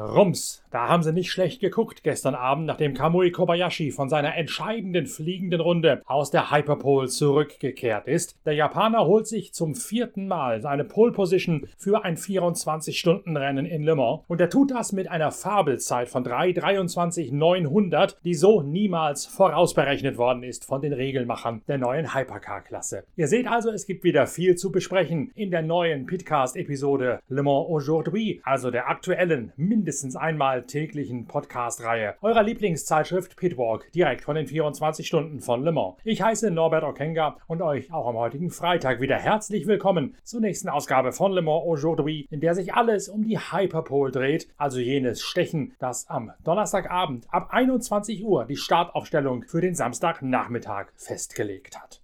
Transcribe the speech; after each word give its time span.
Rums, 0.00 0.62
da 0.70 0.88
haben 0.88 1.02
sie 1.02 1.12
nicht 1.12 1.30
schlecht 1.30 1.60
geguckt 1.60 2.02
gestern 2.02 2.34
Abend, 2.34 2.66
nachdem 2.66 2.94
Kamui 2.94 3.30
Kobayashi 3.30 3.90
von 3.90 4.08
seiner 4.08 4.36
entscheidenden 4.36 5.06
fliegenden 5.06 5.60
Runde 5.60 6.02
aus 6.06 6.30
der 6.30 6.50
Hyperpole 6.50 7.08
zurückgekehrt 7.08 8.06
ist. 8.06 8.34
Der 8.46 8.54
Japaner 8.54 9.04
holt 9.04 9.26
sich 9.26 9.52
zum 9.52 9.74
vierten 9.74 10.26
Mal 10.26 10.62
seine 10.62 10.84
Pole 10.84 11.12
Position 11.12 11.68
für 11.76 12.04
ein 12.04 12.16
24-Stunden-Rennen 12.16 13.66
in 13.66 13.82
Le 13.82 13.94
Mans 13.94 14.20
und 14.28 14.40
er 14.40 14.48
tut 14.48 14.70
das 14.70 14.92
mit 14.92 15.10
einer 15.10 15.32
Fabelzeit 15.32 16.08
von 16.08 16.24
3:23.900, 16.24 18.16
die 18.24 18.34
so 18.34 18.62
niemals 18.62 19.26
vorausberechnet 19.26 20.16
worden 20.16 20.42
ist 20.42 20.64
von 20.64 20.80
den 20.80 20.92
Regelmachern 20.92 21.62
der 21.68 21.78
neuen 21.78 22.14
Hypercar-Klasse. 22.14 23.04
Ihr 23.16 23.28
seht 23.28 23.46
also, 23.46 23.70
es 23.70 23.86
gibt 23.86 24.04
wieder 24.04 24.26
viel 24.26 24.54
zu 24.54 24.72
besprechen 24.72 25.30
in 25.34 25.50
der 25.50 25.62
neuen 25.62 26.06
Pitcast-Episode 26.06 27.20
Le 27.28 27.42
Mans 27.42 27.66
Aujourd'hui, 27.68 28.40
also 28.44 28.70
der 28.70 28.88
aktuellen, 28.88 29.52
mindestens 29.56 29.89
einmal 30.14 30.62
täglichen 30.62 31.26
Podcast-Reihe 31.26 32.14
eurer 32.22 32.44
Lieblingszeitschrift 32.44 33.36
Pitwalk, 33.36 33.90
direkt 33.90 34.22
von 34.22 34.36
den 34.36 34.46
24 34.46 35.04
Stunden 35.04 35.40
von 35.40 35.64
Le 35.64 35.72
Mans. 35.72 35.96
Ich 36.04 36.22
heiße 36.22 36.52
Norbert 36.52 36.84
Okenga 36.84 37.38
und 37.48 37.60
euch 37.60 37.92
auch 37.92 38.06
am 38.06 38.16
heutigen 38.16 38.50
Freitag 38.50 39.00
wieder 39.00 39.16
herzlich 39.16 39.66
willkommen 39.66 40.14
zur 40.22 40.40
nächsten 40.40 40.68
Ausgabe 40.68 41.10
von 41.10 41.32
Le 41.32 41.42
Mans 41.42 41.64
Aujourd'hui, 41.66 42.28
in 42.30 42.38
der 42.40 42.54
sich 42.54 42.72
alles 42.72 43.08
um 43.08 43.24
die 43.24 43.38
Hyperpole 43.38 44.12
dreht, 44.12 44.48
also 44.56 44.78
jenes 44.78 45.22
Stechen, 45.22 45.74
das 45.80 46.08
am 46.08 46.30
Donnerstagabend 46.44 47.26
ab 47.30 47.48
21 47.50 48.24
Uhr 48.24 48.44
die 48.44 48.56
Startaufstellung 48.56 49.42
für 49.42 49.60
den 49.60 49.74
Samstagnachmittag 49.74 50.86
festgelegt 50.94 51.76
hat. 51.76 52.00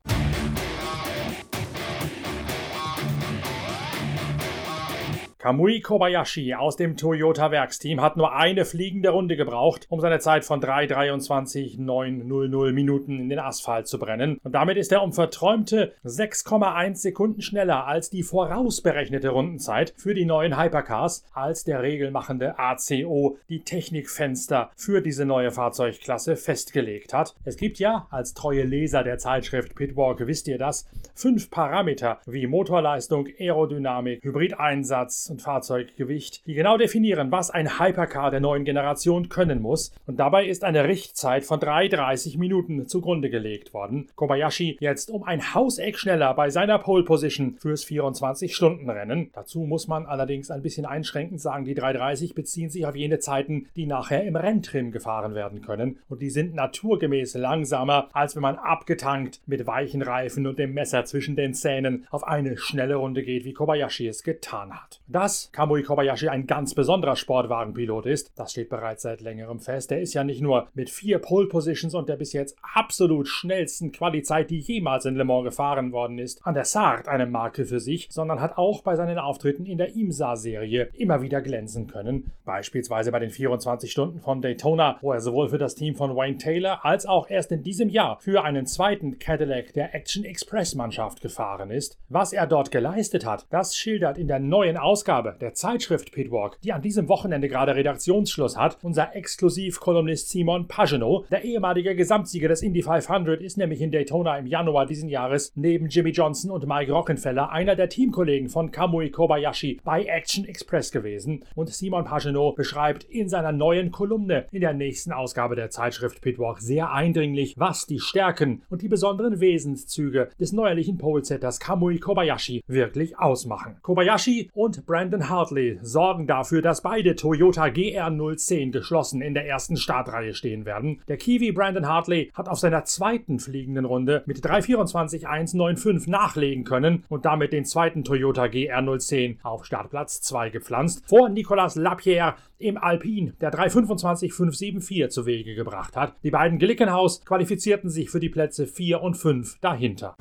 Kamui 5.46 5.80
Kobayashi 5.80 6.54
aus 6.54 6.74
dem 6.74 6.96
Toyota 6.96 7.52
Werksteam 7.52 8.00
hat 8.00 8.16
nur 8.16 8.34
eine 8.34 8.64
fliegende 8.64 9.10
Runde 9.10 9.36
gebraucht, 9.36 9.86
um 9.88 10.00
seine 10.00 10.18
Zeit 10.18 10.44
von 10.44 10.60
3:23,900 10.60 12.72
Minuten 12.72 13.20
in 13.20 13.28
den 13.28 13.38
Asphalt 13.38 13.86
zu 13.86 14.00
brennen. 14.00 14.40
Und 14.42 14.56
damit 14.56 14.76
ist 14.76 14.90
er 14.90 15.04
um 15.04 15.12
verträumte 15.12 15.92
6,1 16.04 16.96
Sekunden 16.96 17.42
schneller 17.42 17.86
als 17.86 18.10
die 18.10 18.24
vorausberechnete 18.24 19.28
Rundenzeit 19.28 19.94
für 19.96 20.14
die 20.14 20.24
neuen 20.24 20.60
Hypercars, 20.60 21.24
als 21.32 21.62
der 21.62 21.80
regelmachende 21.80 22.58
ACO 22.58 23.38
die 23.48 23.60
Technikfenster 23.60 24.72
für 24.74 25.00
diese 25.00 25.26
neue 25.26 25.52
Fahrzeugklasse 25.52 26.34
festgelegt 26.34 27.14
hat. 27.14 27.36
Es 27.44 27.56
gibt 27.56 27.78
ja, 27.78 28.08
als 28.10 28.34
treue 28.34 28.64
Leser 28.64 29.04
der 29.04 29.18
Zeitschrift 29.18 29.76
Pitwalk 29.76 30.26
wisst 30.26 30.48
ihr 30.48 30.58
das, 30.58 30.88
fünf 31.14 31.52
Parameter 31.52 32.18
wie 32.26 32.48
Motorleistung, 32.48 33.28
Aerodynamik, 33.38 34.24
Hybrideinsatz 34.24 35.35
und 35.36 35.42
Fahrzeuggewicht, 35.42 36.46
die 36.46 36.54
genau 36.54 36.78
definieren, 36.78 37.30
was 37.30 37.50
ein 37.50 37.78
Hypercar 37.78 38.30
der 38.30 38.40
neuen 38.40 38.64
Generation 38.64 39.28
können 39.28 39.60
muss. 39.60 39.92
Und 40.06 40.18
dabei 40.18 40.46
ist 40.46 40.64
eine 40.64 40.88
Richtzeit 40.88 41.44
von 41.44 41.60
3,30 41.60 42.38
Minuten 42.38 42.86
zugrunde 42.86 43.28
gelegt 43.28 43.74
worden. 43.74 44.08
Kobayashi 44.16 44.78
jetzt 44.80 45.10
um 45.10 45.24
ein 45.24 45.54
Hauseck 45.54 45.98
schneller 45.98 46.32
bei 46.32 46.48
seiner 46.48 46.78
Pole 46.78 47.04
Position 47.04 47.56
fürs 47.58 47.84
24-Stunden-Rennen. 47.84 49.30
Dazu 49.34 49.60
muss 49.60 49.88
man 49.88 50.06
allerdings 50.06 50.50
ein 50.50 50.62
bisschen 50.62 50.86
einschränkend 50.86 51.40
sagen, 51.42 51.66
die 51.66 51.76
3,30 51.76 52.34
beziehen 52.34 52.70
sich 52.70 52.86
auf 52.86 52.96
jene 52.96 53.18
Zeiten, 53.18 53.66
die 53.76 53.84
nachher 53.84 54.24
im 54.24 54.36
Renntrim 54.36 54.90
gefahren 54.90 55.34
werden 55.34 55.60
können. 55.60 55.98
Und 56.08 56.22
die 56.22 56.30
sind 56.30 56.54
naturgemäß 56.54 57.34
langsamer, 57.34 58.08
als 58.14 58.36
wenn 58.36 58.42
man 58.42 58.56
abgetankt 58.56 59.40
mit 59.44 59.66
weichen 59.66 60.00
Reifen 60.00 60.46
und 60.46 60.58
dem 60.58 60.72
Messer 60.72 61.04
zwischen 61.04 61.36
den 61.36 61.52
Zähnen 61.52 62.06
auf 62.10 62.26
eine 62.26 62.56
schnelle 62.56 62.94
Runde 62.94 63.22
geht, 63.22 63.44
wie 63.44 63.52
Kobayashi 63.52 64.08
es 64.08 64.22
getan 64.22 64.72
hat. 64.72 65.00
Dass 65.26 65.50
Kamui 65.50 65.82
Kobayashi 65.82 66.28
ein 66.28 66.46
ganz 66.46 66.72
besonderer 66.72 67.16
Sportwagenpilot 67.16 68.06
ist, 68.06 68.30
das 68.36 68.52
steht 68.52 68.68
bereits 68.68 69.02
seit 69.02 69.20
längerem 69.20 69.58
fest. 69.58 69.90
Er 69.90 70.00
ist 70.00 70.14
ja 70.14 70.22
nicht 70.22 70.40
nur 70.40 70.68
mit 70.72 70.88
vier 70.88 71.18
Pole 71.18 71.48
Positions 71.48 71.96
und 71.96 72.08
der 72.08 72.14
bis 72.14 72.32
jetzt 72.32 72.56
absolut 72.62 73.26
schnellsten 73.26 73.90
Qualizeit, 73.90 74.50
die 74.50 74.60
jemals 74.60 75.04
in 75.04 75.16
Le 75.16 75.24
Mans 75.24 75.42
gefahren 75.42 75.90
worden 75.90 76.20
ist, 76.20 76.46
an 76.46 76.54
der 76.54 76.64
Sartre 76.64 77.10
eine 77.10 77.26
Marke 77.26 77.64
für 77.64 77.80
sich, 77.80 78.06
sondern 78.08 78.40
hat 78.40 78.56
auch 78.56 78.82
bei 78.82 78.94
seinen 78.94 79.18
Auftritten 79.18 79.66
in 79.66 79.78
der 79.78 79.96
IMSA-Serie 79.96 80.90
immer 80.92 81.20
wieder 81.22 81.42
glänzen 81.42 81.88
können. 81.88 82.30
Beispielsweise 82.44 83.10
bei 83.10 83.18
den 83.18 83.30
24 83.30 83.90
Stunden 83.90 84.20
von 84.20 84.40
Daytona, 84.40 84.98
wo 85.00 85.10
er 85.10 85.20
sowohl 85.20 85.48
für 85.48 85.58
das 85.58 85.74
Team 85.74 85.96
von 85.96 86.14
Wayne 86.14 86.38
Taylor 86.38 86.84
als 86.84 87.04
auch 87.04 87.28
erst 87.28 87.50
in 87.50 87.64
diesem 87.64 87.88
Jahr 87.88 88.20
für 88.20 88.44
einen 88.44 88.66
zweiten 88.66 89.18
Cadillac 89.18 89.72
der 89.72 89.92
Action 89.92 90.22
Express 90.22 90.76
Mannschaft 90.76 91.20
gefahren 91.20 91.72
ist. 91.72 91.98
Was 92.08 92.32
er 92.32 92.46
dort 92.46 92.70
geleistet 92.70 93.26
hat, 93.26 93.46
das 93.50 93.74
schildert 93.74 94.18
in 94.18 94.28
der 94.28 94.38
neuen 94.38 94.76
Ausgabe 94.76 95.05
Ausgabe 95.06 95.36
der 95.40 95.54
Zeitschrift 95.54 96.10
Pitwalk, 96.10 96.60
die 96.62 96.72
an 96.72 96.82
diesem 96.82 97.08
Wochenende 97.08 97.48
gerade 97.48 97.76
Redaktionsschluss 97.76 98.56
hat, 98.56 98.78
unser 98.82 99.14
Exklusivkolumnist 99.14 100.30
Simon 100.30 100.66
Pagenaud. 100.66 101.26
Der 101.30 101.44
ehemalige 101.44 101.94
Gesamtsieger 101.94 102.48
des 102.48 102.60
Indy 102.60 102.82
500 102.82 103.40
ist 103.40 103.56
nämlich 103.56 103.80
in 103.80 103.92
Daytona 103.92 104.36
im 104.36 104.48
Januar 104.48 104.84
diesen 104.84 105.08
Jahres 105.08 105.52
neben 105.54 105.86
Jimmy 105.86 106.10
Johnson 106.10 106.50
und 106.50 106.66
Mike 106.66 106.90
Rockenfeller 106.90 107.50
einer 107.52 107.76
der 107.76 107.88
Teamkollegen 107.88 108.48
von 108.48 108.72
Kamui 108.72 109.10
Kobayashi 109.10 109.80
bei 109.84 110.02
Action 110.02 110.44
Express 110.44 110.90
gewesen. 110.90 111.44
Und 111.54 111.72
Simon 111.72 112.04
Pagenaud 112.04 112.56
beschreibt 112.56 113.04
in 113.04 113.28
seiner 113.28 113.52
neuen 113.52 113.92
Kolumne 113.92 114.46
in 114.50 114.62
der 114.62 114.74
nächsten 114.74 115.12
Ausgabe 115.12 115.54
der 115.54 115.70
Zeitschrift 115.70 116.20
Pitwalk 116.20 116.58
sehr 116.58 116.90
eindringlich, 116.90 117.54
was 117.56 117.86
die 117.86 118.00
Stärken 118.00 118.62
und 118.70 118.82
die 118.82 118.88
besonderen 118.88 119.38
Wesenszüge 119.38 120.30
des 120.40 120.52
neuerlichen 120.52 120.98
Polesetters 120.98 121.60
Kamui 121.60 122.00
Kobayashi 122.00 122.64
wirklich 122.66 123.16
ausmachen. 123.20 123.76
Kobayashi 123.82 124.50
und 124.52 124.84
Brandon 124.96 125.28
Hartley 125.28 125.78
sorgen 125.82 126.26
dafür, 126.26 126.62
dass 126.62 126.80
beide 126.80 127.16
Toyota 127.16 127.64
GR010 127.64 128.72
geschlossen 128.72 129.20
in 129.20 129.34
der 129.34 129.46
ersten 129.46 129.76
Startreihe 129.76 130.32
stehen 130.32 130.64
werden. 130.64 131.02
Der 131.06 131.18
Kiwi 131.18 131.52
Brandon 131.52 131.86
Hartley 131.86 132.30
hat 132.32 132.48
auf 132.48 132.58
seiner 132.58 132.86
zweiten 132.86 133.38
fliegenden 133.38 133.84
Runde 133.84 134.22
mit 134.24 134.42
3.24.195 134.42 136.08
nachlegen 136.08 136.64
können 136.64 137.04
und 137.10 137.26
damit 137.26 137.52
den 137.52 137.66
zweiten 137.66 138.04
Toyota 138.04 138.44
GR010 138.44 139.36
auf 139.42 139.66
Startplatz 139.66 140.22
2 140.22 140.48
gepflanzt, 140.48 141.02
vor 141.06 141.28
Nicolas 141.28 141.74
Lapierre 141.76 142.36
im 142.56 142.78
Alpine, 142.78 143.34
der 143.38 143.52
3.25.574 143.52 145.10
zu 145.10 145.26
Wege 145.26 145.54
gebracht 145.54 145.94
hat. 145.94 146.14
Die 146.22 146.30
beiden 146.30 146.58
Glickenhaus 146.58 147.22
qualifizierten 147.26 147.90
sich 147.90 148.08
für 148.08 148.20
die 148.20 148.30
Plätze 148.30 148.66
4 148.66 149.02
und 149.02 149.12
5 149.18 149.58
dahinter. 149.60 150.16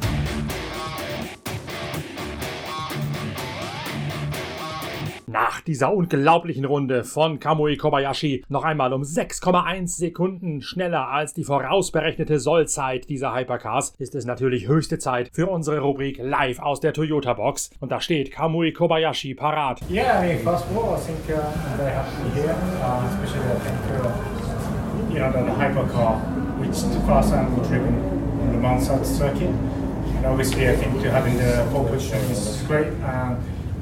Nach 5.35 5.59
dieser 5.59 5.93
unglaublichen 5.93 6.63
Runde 6.63 7.03
von 7.03 7.41
Kamui 7.41 7.75
Kobayashi 7.75 8.45
noch 8.47 8.63
einmal 8.63 8.93
um 8.93 9.01
6,1 9.01 9.97
Sekunden 9.97 10.61
schneller 10.61 11.09
als 11.09 11.33
die 11.33 11.43
vorausberechnete 11.43 12.39
Sollzeit 12.39 13.09
dieser 13.09 13.35
Hypercars 13.35 13.95
ist 13.97 14.15
es 14.15 14.23
natürlich 14.25 14.69
höchste 14.69 14.97
Zeit 14.97 15.29
für 15.33 15.47
unsere 15.47 15.81
Rubrik 15.81 16.19
Live 16.23 16.59
aus 16.59 16.79
der 16.79 16.93
Toyota 16.93 17.33
Box. 17.33 17.69
Und 17.81 17.91
da 17.91 17.99
steht 17.99 18.31
Kamui 18.31 18.71
Kobayashi 18.71 19.35
parat. 19.35 19.81
Yeah, 19.89 20.23
I 20.23 20.35
mean, 20.35 20.39
first 20.39 20.67
of 20.67 20.77
all, 20.77 20.95
I 20.95 21.01
think 21.01 21.19
uh, 21.27 21.41
I'm 21.41 21.77
very 21.79 21.91
happy 21.91 22.15
to 22.15 22.23
be 22.23 22.41
here, 22.41 22.55
uh, 22.81 23.05
especially 23.09 23.51
I 23.51 23.59
think 23.59 23.79
uh, 23.91 25.13
you 25.13 25.19
know 25.19 25.31
the, 25.33 25.51
hypercar, 25.51 26.15
which 26.61 26.81
the 26.81 27.01
first 27.05 27.31
time 27.31 27.53
we 27.53 27.67
driven 27.67 27.93
in 28.39 28.61
the 28.61 28.79
South 28.79 29.05
circuit, 29.05 29.51
and 30.15 30.25
obviously 30.25 30.69
I 30.69 30.77
think 30.77 31.03
having 31.03 31.35
the 31.35 31.67
pole 31.73 31.83
position 31.89 32.19
is 32.31 32.63
great. 32.67 32.87
Uh, 33.03 33.35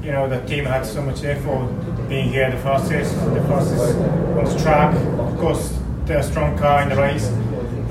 you 0.04 0.12
know 0.12 0.28
the 0.28 0.40
team 0.46 0.66
had 0.66 0.84
so 0.84 1.00
much 1.00 1.24
effort 1.24 1.66
being 2.08 2.28
here 2.28 2.50
the 2.50 2.58
fastest, 2.58 3.14
the 3.32 3.42
fastest 3.48 3.96
on 3.96 4.44
the 4.44 4.58
track. 4.62 4.94
Of 4.94 5.38
course, 5.38 5.78
they're 6.04 6.18
a 6.18 6.22
strong 6.22 6.58
car 6.58 6.82
in 6.82 6.90
the 6.90 6.96
race. 6.96 7.28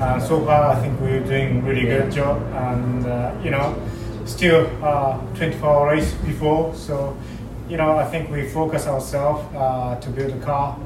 And 0.00 0.22
so 0.22 0.44
far, 0.44 0.76
I 0.76 0.80
think 0.80 1.00
we're 1.00 1.24
doing 1.24 1.64
really 1.64 1.82
good 1.82 2.12
job. 2.12 2.40
And 2.52 3.06
uh, 3.06 3.34
you 3.42 3.50
know, 3.50 3.76
still 4.26 4.70
uh, 4.82 5.18
24 5.34 5.88
race 5.90 6.12
before, 6.24 6.74
so 6.74 7.16
you 7.68 7.76
know 7.76 7.96
I 7.96 8.04
think 8.04 8.30
we 8.30 8.48
focus 8.48 8.86
ourselves 8.86 9.42
uh, 9.56 9.96
to 10.00 10.10
build 10.10 10.32
a 10.32 10.40
car 10.44 10.78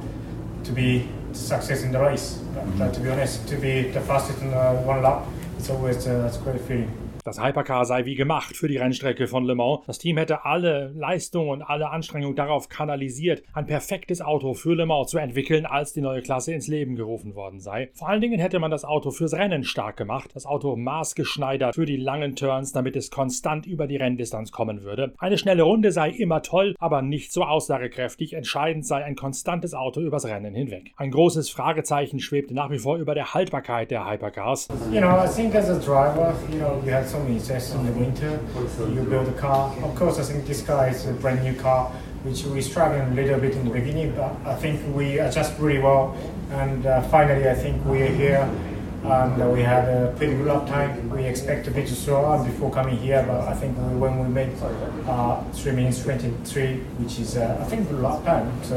to 0.64 0.72
be 0.72 1.08
success 1.32 1.82
in 1.82 1.92
the 1.92 2.00
race. 2.00 2.40
But, 2.54 2.88
uh, 2.88 2.92
to 2.92 3.00
be 3.00 3.10
honest, 3.10 3.46
to 3.48 3.56
be 3.56 3.90
the 3.90 4.00
fastest 4.00 4.40
in 4.40 4.52
uh, 4.54 4.75
one 4.82 5.02
lap, 5.02 5.26
it's 5.58 5.69
always 5.69 6.06
uh, 6.06 6.32
a 6.32 6.44
great 6.44 6.60
feeling. 6.62 7.07
Das 7.24 7.42
Hypercar 7.42 7.84
sei 7.84 8.04
wie 8.04 8.14
gemacht 8.14 8.56
für 8.56 8.68
die 8.68 8.76
Rennstrecke 8.76 9.26
von 9.26 9.44
Le 9.44 9.54
Mans. 9.54 9.80
Das 9.86 9.98
Team 9.98 10.16
hätte 10.16 10.44
alle 10.44 10.92
Leistungen 10.96 11.50
und 11.50 11.62
alle 11.62 11.90
Anstrengungen 11.90 12.36
darauf 12.36 12.68
kanalisiert, 12.68 13.42
ein 13.52 13.66
perfektes 13.66 14.20
Auto 14.20 14.54
für 14.54 14.74
Le 14.74 14.86
Mans 14.86 15.10
zu 15.10 15.18
entwickeln, 15.18 15.66
als 15.66 15.92
die 15.92 16.00
neue 16.00 16.22
Klasse 16.22 16.52
ins 16.52 16.68
Leben 16.68 16.96
gerufen 16.96 17.34
worden 17.34 17.60
sei. 17.60 17.90
Vor 17.94 18.08
allen 18.08 18.20
Dingen 18.20 18.38
hätte 18.40 18.58
man 18.58 18.70
das 18.70 18.84
Auto 18.84 19.10
fürs 19.10 19.34
Rennen 19.34 19.64
stark 19.64 19.96
gemacht, 19.96 20.30
das 20.34 20.46
Auto 20.46 20.76
maßgeschneidert 20.76 21.74
für 21.74 21.86
die 21.86 21.96
langen 21.96 22.36
Turns, 22.36 22.72
damit 22.72 22.96
es 22.96 23.10
konstant 23.10 23.66
über 23.66 23.86
die 23.86 23.96
Renndistanz 23.96 24.52
kommen 24.52 24.82
würde. 24.82 25.14
Eine 25.18 25.38
schnelle 25.38 25.62
Runde 25.62 25.92
sei 25.92 26.10
immer 26.10 26.42
toll, 26.42 26.74
aber 26.78 27.02
nicht 27.02 27.32
so 27.32 27.44
aussagekräftig. 27.44 28.34
Entscheidend 28.34 28.86
sei 28.86 29.04
ein 29.04 29.16
konstantes 29.16 29.74
Auto 29.74 30.00
übers 30.00 30.26
Rennen 30.26 30.54
hinweg. 30.54 30.92
Ein 30.96 31.10
großes 31.10 31.50
Fragezeichen 31.50 32.20
schwebt 32.20 32.50
nach 32.50 32.70
wie 32.70 32.78
vor 32.78 32.96
über 32.96 33.14
der 33.14 33.34
Haltbarkeit 33.34 33.90
der 33.90 34.08
Hypercars. 34.08 34.68
You 34.92 35.00
know, 35.00 35.22
I 35.22 35.28
think 35.28 35.54
as 35.54 35.68
a 35.68 35.78
driver, 35.78 36.34
you 36.52 36.58
know, 36.58 36.80
you 36.84 36.92
had 36.92 37.07
so 37.08 37.19
many 37.22 37.40
tests 37.40 37.72
in 37.75 37.87
the 37.87 37.93
winter. 37.93 38.38
You 38.78 39.02
build 39.02 39.28
a 39.28 39.32
car. 39.32 39.75
Of 39.82 39.94
course, 39.96 40.19
I 40.19 40.22
think 40.22 40.46
this 40.46 40.62
car 40.62 40.88
is 40.88 41.06
a 41.06 41.12
brand 41.12 41.43
new 41.43 41.55
car. 41.55 41.90
which 42.25 42.43
we 42.44 42.60
struggled 42.60 43.12
a 43.12 43.14
little 43.14 43.38
bit 43.38 43.55
in 43.55 43.64
the 43.64 43.70
beginning, 43.70 44.12
but 44.14 44.34
I 44.44 44.55
think 44.56 44.81
we 44.94 45.19
adjust 45.20 45.58
really 45.58 45.78
well. 45.78 46.16
And 46.50 46.84
uh, 46.84 47.02
finally, 47.02 47.49
I 47.49 47.55
think 47.55 47.84
we're 47.84 48.08
here 48.08 48.49
and 49.04 49.52
we 49.52 49.62
had 49.62 49.88
a 49.88 50.12
pretty 50.16 50.34
good 50.34 50.48
uptime. 50.48 51.08
We 51.10 51.24
expect 51.24 51.66
a 51.68 51.70
bit 51.70 51.88
slower 51.88 52.44
before 52.44 52.70
coming 52.70 52.96
here, 52.96 53.24
but 53.26 53.46
I 53.48 53.54
think 53.54 53.76
we, 53.78 53.96
when 53.98 54.18
we 54.18 54.28
made 54.28 54.50
uh, 55.06 55.42
3 55.52 55.72
minutes 55.72 56.02
23, 56.02 56.76
which 56.98 57.18
is 57.18 57.36
uh, 57.36 57.58
I 57.60 57.64
think 57.64 57.90
a 57.90 57.94
lot 57.94 58.24
time, 58.24 58.50
so 58.62 58.76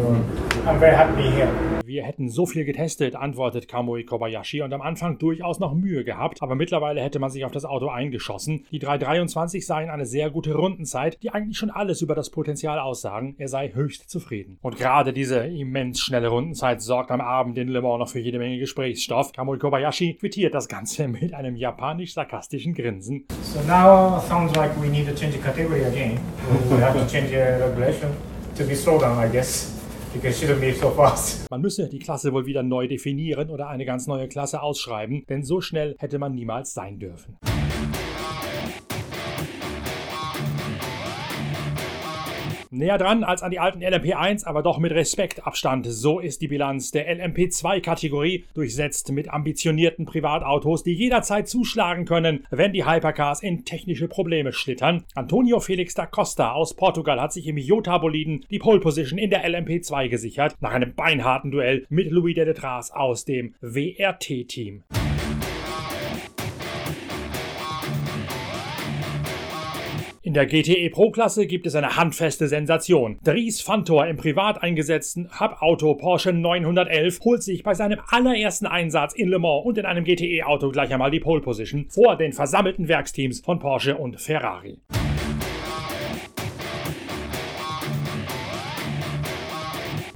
I'm 0.66 0.80
very 0.80 0.96
happy 0.96 1.30
here. 1.30 1.50
Wir 1.86 2.04
hätten 2.04 2.30
so 2.30 2.46
viel 2.46 2.64
getestet, 2.64 3.18
antwortet 3.18 3.68
Kamui 3.68 4.06
Kobayashi 4.06 4.62
und 4.62 4.72
am 4.72 4.82
Anfang 4.82 5.18
durchaus 5.18 5.60
noch 5.60 5.74
Mühe 5.74 6.06
gehabt, 6.06 6.42
aber 6.42 6.56
mittlerweile 6.56 7.02
hätte 7.02 7.20
man 7.20 7.30
sich 7.30 7.44
auf 7.44 7.52
das 7.52 7.66
Auto 7.66 7.90
eingeschossen. 7.90 8.66
Die 8.72 8.80
323 8.80 9.66
seien 9.66 9.90
eine 9.90 10.06
sehr 10.06 10.30
gute 10.30 10.56
Rundenzeit, 10.56 11.22
die 11.22 11.32
eigentlich 11.32 11.58
schon 11.58 11.70
alles 11.70 12.02
über 12.02 12.16
das 12.16 12.30
Potenzial 12.30 12.80
aussagen. 12.80 13.36
Er 13.40 13.50
sei 13.50 13.74
höchst 13.74 14.10
zufrieden. 14.10 14.58
Und 14.62 14.78
gerade 14.78 15.12
diese 15.12 15.40
immens 15.40 16.00
schnelle 16.00 16.30
Rundenzeit 16.30 16.82
sorgt 16.82 17.12
am 17.12 17.20
Abend 17.20 17.58
in 17.58 17.68
Le 17.68 17.82
Mans 17.82 18.00
noch 18.00 18.08
für 18.08 18.20
jede 18.20 18.40
Menge 18.40 18.58
Gesprächsstoff. 18.58 19.34
Kamui 19.34 19.58
Kobayashi 19.58 20.11
quittiert 20.16 20.54
das 20.54 20.68
Ganze 20.68 21.08
mit 21.08 21.34
einem 21.34 21.56
japanisch-sarkastischen 21.56 22.74
Grinsen. 22.74 23.26
So 23.42 23.60
now 23.68 24.20
sounds 24.28 24.56
like 24.56 24.72
we 24.82 24.88
need 24.88 25.08
to 25.08 25.14
change 25.14 25.34
the 25.34 25.42
category 25.42 25.86
again. 25.86 26.20
We 26.70 26.82
have 26.82 26.98
to 26.98 27.06
change 27.06 27.30
the 27.30 27.64
regulation 27.64 28.10
to 28.58 28.64
be 28.64 28.76
slow 28.76 29.00
down, 29.00 29.18
I 29.18 29.30
guess. 29.32 29.82
Man 31.50 31.62
müsse 31.62 31.88
die 31.88 32.00
Klasse 32.00 32.34
wohl 32.34 32.46
wieder 32.46 32.64
neu 32.64 32.86
definieren 32.90 33.50
oder 33.50 33.70
eine 33.70 33.86
ganz 33.86 34.08
neue 34.08 34.28
Klasse 34.28 34.62
ausschreiben, 34.62 35.24
denn 35.30 35.44
so 35.46 35.62
schnell 35.62 35.96
hätte 36.00 36.20
man 36.20 36.36
niemals 36.36 36.74
sein 36.74 37.00
dürfen. 37.00 37.38
Näher 42.74 42.98
dran 42.98 43.26
als 43.26 43.44
an 43.44 43.52
die 43.52 43.60
alten 43.60 43.84
LMP1, 43.84 44.46
aber 44.46 44.64
doch 44.64 44.78
mit 44.78 44.94
Respektabstand. 44.94 45.86
So 45.88 46.22
ist 46.22 46.42
die 46.42 46.48
Bilanz 46.48 46.92
der 46.92 47.14
LMP2-Kategorie, 47.14 48.46
durchsetzt 48.54 49.12
mit 49.12 49.30
ambitionierten 49.30 50.06
Privatautos, 50.06 50.82
die 50.82 50.94
jederzeit 50.94 51.50
zuschlagen 51.50 52.06
können, 52.06 52.46
wenn 52.50 52.72
die 52.72 52.86
Hypercars 52.86 53.44
in 53.44 53.66
technische 53.66 54.08
Probleme 54.08 54.54
schlittern. 54.54 55.04
Antonio 55.16 55.60
Felix 55.60 55.96
da 55.96 56.06
Costa 56.06 56.54
aus 56.54 56.74
Portugal 56.74 57.20
hat 57.20 57.34
sich 57.34 57.46
im 57.46 57.58
Jota-Boliden 57.58 58.46
die 58.50 58.60
Pole 58.60 58.80
Position 58.80 59.20
in 59.20 59.32
der 59.32 59.46
LMP2 59.46 60.08
gesichert, 60.08 60.56
nach 60.62 60.72
einem 60.72 60.96
beinharten 60.96 61.52
Duell 61.52 61.86
mit 61.90 62.10
Louis 62.10 62.36
de 62.36 62.46
Detras 62.46 62.92
aus 62.92 63.26
dem 63.26 63.54
WRT-Team. 63.60 64.84
In 70.32 70.36
der 70.36 70.46
GTE 70.46 70.90
Pro-Klasse 70.92 71.46
gibt 71.46 71.68
es 71.68 71.76
eine 71.76 71.98
handfeste 71.98 72.48
Sensation. 72.48 73.20
Dries 73.22 73.60
Fantor 73.60 74.08
im 74.08 74.16
privat 74.16 74.64
eingesetzten 74.64 75.30
Hub-Auto 75.42 75.94
Porsche 75.96 76.32
911 76.32 77.20
holt 77.20 77.44
sich 77.44 77.64
bei 77.64 77.74
seinem 77.74 78.00
allerersten 78.08 78.66
Einsatz 78.66 79.14
in 79.14 79.28
Le 79.28 79.40
Mans 79.40 79.66
und 79.66 79.78
in 79.78 79.86
einem 79.86 80.06
GTE-Auto 80.06 80.70
gleich 80.70 80.94
einmal 80.94 81.12
die 81.12 81.20
Pole-Position 81.20 81.88
vor 81.90 82.16
den 82.16 82.32
versammelten 82.32 82.88
Werksteams 82.88 83.42
von 83.42 83.60
Porsche 83.60 83.98
und 83.98 84.22
Ferrari. 84.22 84.78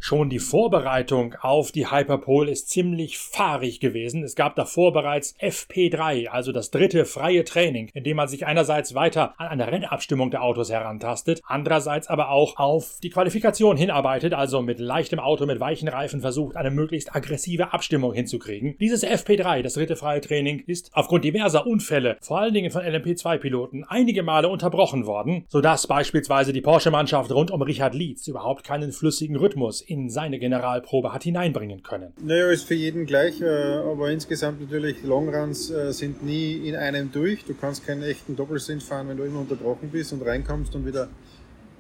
Schon 0.07 0.30
die 0.30 0.38
Vorbereitung 0.38 1.34
auf 1.42 1.72
die 1.72 1.90
Hyperpole 1.90 2.52
ist 2.52 2.69
ziemlich 2.69 3.18
fahrig 3.18 3.80
gewesen. 3.80 4.24
Es 4.24 4.36
gab 4.36 4.56
davor 4.56 4.94
bereits 4.94 5.34
FP3, 5.40 6.28
also 6.28 6.52
das 6.52 6.69
dritte 6.69 7.06
freie 7.06 7.44
Training, 7.44 7.90
in 7.92 8.04
dem 8.04 8.18
man 8.18 8.28
sich 8.28 8.46
einerseits 8.46 8.94
weiter 8.94 9.34
an 9.40 9.48
eine 9.48 9.66
Rennabstimmung 9.66 10.30
der 10.30 10.44
Autos 10.44 10.69
herantastet, 10.69 11.42
andererseits 11.48 12.07
aber 12.07 12.30
auch 12.30 12.57
auf 12.57 13.00
die 13.02 13.10
Qualifikation 13.10 13.78
hinarbeitet, 13.78 14.36
also 14.36 14.62
mit 14.62 14.80
leichtem 14.80 15.18
Auto 15.18 15.48
mit 15.48 15.60
weichen 15.60 15.88
Reifen 15.88 16.22
versucht, 16.22 16.56
eine 16.56 16.69
möglichst 16.69 17.16
aggressive 17.16 17.74
Abstimmung 17.74 18.13
hinzukriegen. 18.13 18.78
Dieses 18.80 19.04
FP3, 19.04 19.63
das 19.63 19.74
dritte 19.74 19.96
freie 19.96 20.22
Training, 20.22 20.60
ist 20.68 20.92
aufgrund 20.94 21.25
diverser 21.25 21.66
Unfälle, 21.66 22.18
vor 22.22 22.38
allen 22.38 22.54
Dingen 22.54 22.69
von 22.69 22.84
LMP2-Piloten, 22.84 23.86
einige 23.86 24.22
Male 24.22 24.50
unterbrochen 24.50 25.08
worden, 25.08 25.46
sodass 25.48 25.88
beispielsweise 25.88 26.54
die 26.54 26.62
Porsche-Mannschaft 26.62 27.31
rund 27.31 27.50
um 27.50 27.63
Richard 27.63 27.96
Lietz 27.96 28.28
überhaupt 28.28 28.63
keinen 28.63 28.92
flüssigen 28.92 29.38
Rhythmus 29.38 29.81
seine 30.10 30.40
Generalprobe 30.40 31.14
hat 31.14 31.24
hineinbringen 31.24 31.84
können. 31.84 32.14
Naja, 32.22 32.50
ist 32.50 32.64
für 32.64 32.76
jeden 32.76 33.06
gleich, 33.06 33.42
äh, 33.42 33.46
aber 33.46 34.12
insgesamt 34.12 34.62
natürlich 34.62 35.04
Longruns 35.04 35.72
äh, 35.72 35.92
sind 35.92 36.24
nie 36.24 36.68
in 36.68 36.76
einem 36.76 37.12
durch. 37.12 37.46
Du 37.46 37.54
kannst 37.54 37.86
keinen 37.86 38.04
echten 38.04 38.36
Doppelsinn 38.36 38.82
fahren, 38.82 39.10
wenn 39.10 39.18
du 39.18 39.24
immer 39.24 39.42
unterbrochen 39.42 39.90
bist 39.90 40.14
und 40.14 40.22
reinkommst 40.22 40.76
und 40.76 40.86
wieder 40.86 41.10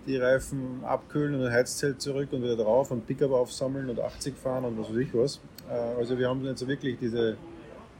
die 0.07 0.17
Reifen 0.17 0.83
abkühlen 0.83 1.35
und 1.35 1.45
ein 1.45 1.51
Heizzelt 1.51 2.01
zurück 2.01 2.29
und 2.31 2.43
wieder 2.43 2.55
drauf 2.57 2.91
und 2.91 3.07
Pickup 3.07 3.31
aufsammeln 3.31 3.89
und 3.89 3.99
80 3.99 4.35
fahren 4.35 4.65
und 4.65 4.79
was 4.79 4.89
weiß 4.89 4.97
ich 4.97 5.13
was. 5.13 5.41
Äh, 5.69 5.99
also 5.99 6.17
wir 6.17 6.29
haben 6.29 6.43
jetzt 6.45 6.67
wirklich 6.67 6.97
diese 6.99 7.37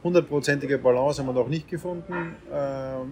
hundertprozentige 0.04 0.78
Balance 0.78 1.20
haben 1.20 1.26
wir 1.26 1.32
noch 1.32 1.48
nicht 1.48 1.68
gefunden 1.68 2.36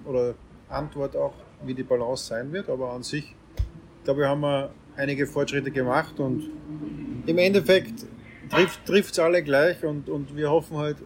oder 0.04 0.34
Antwort 0.68 1.16
auch, 1.16 1.32
wie 1.64 1.74
die 1.74 1.82
Balance 1.82 2.26
sein 2.26 2.52
wird, 2.52 2.68
aber 2.68 2.92
an 2.92 3.02
sich, 3.02 3.34
glaube 4.04 4.22
ich, 4.22 4.26
haben 4.28 4.42
wir 4.42 4.70
einige 4.96 5.26
Fortschritte 5.26 5.70
gemacht 5.70 6.18
und 6.20 6.50
im 7.26 7.38
Endeffekt 7.38 8.06
trifft 8.86 9.12
es 9.12 9.18
alle 9.18 9.42
gleich 9.42 9.84
und, 9.84 10.08
und 10.08 10.36
wir 10.36 10.50
hoffen 10.50 10.76
halt, 10.76 10.98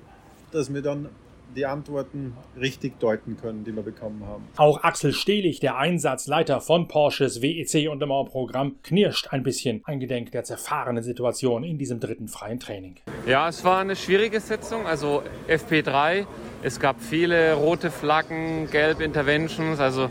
dass 0.53 0.73
wir 0.73 0.83
dann 0.83 1.09
die 1.57 1.67
Antworten 1.67 2.37
richtig 2.61 3.01
deuten 3.01 3.37
können, 3.37 3.65
die 3.65 3.75
wir 3.75 3.83
bekommen 3.83 4.23
haben. 4.27 4.45
Auch 4.57 4.83
Axel 4.83 5.13
Stehlich, 5.13 5.61
der 5.61 5.79
Einsatzleiter 5.79 6.61
von 6.61 6.89
Porsches 6.89 7.41
WEC 7.41 7.91
und 7.91 8.01
Le 8.01 8.07
Mans 8.07 8.31
Programm, 8.31 8.77
knirscht 8.83 9.29
ein 9.31 9.43
bisschen 9.43 9.83
eingedenk 9.85 10.31
der 10.33 10.45
zerfahrenen 10.45 11.03
Situation 11.03 11.65
in 11.65 11.79
diesem 11.79 12.01
dritten 12.01 12.29
freien 12.29 12.61
Training. 12.61 12.97
Ja, 13.27 13.49
es 13.49 13.65
war 13.65 13.81
eine 13.81 13.97
schwierige 13.97 14.41
Sitzung, 14.41 14.87
also 14.87 15.23
FP3. 15.49 16.27
Es 16.63 16.79
gab 16.79 17.01
viele 17.01 17.55
rote 17.55 17.91
Flaggen, 17.91 18.71
gelb 18.71 19.01
Interventions, 19.01 19.81
also 19.81 20.11